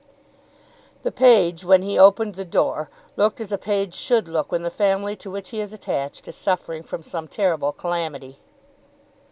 The 1.03 1.11
page 1.11 1.63
when 1.63 1.83
he 1.83 1.99
opened 1.99 2.33
the 2.33 2.43
door 2.43 2.89
looked 3.17 3.39
as 3.39 3.51
a 3.51 3.57
page 3.59 3.93
should 3.93 4.27
look 4.27 4.51
when 4.51 4.63
the 4.63 4.71
family 4.71 5.15
to 5.17 5.29
which 5.29 5.49
he 5.49 5.61
is 5.61 5.73
attached 5.73 6.27
is 6.27 6.35
suffering 6.35 6.81
from 6.81 7.03
some 7.03 7.27
terrible 7.27 7.71
calamity. 7.71 8.39